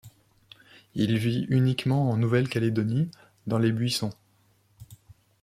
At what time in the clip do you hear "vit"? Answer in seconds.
1.19-1.45